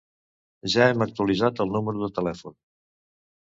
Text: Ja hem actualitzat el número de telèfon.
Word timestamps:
Ja 0.75 0.87
hem 0.93 1.03
actualitzat 1.05 1.61
el 1.67 1.71
número 1.75 2.03
de 2.05 2.11
telèfon. 2.17 2.57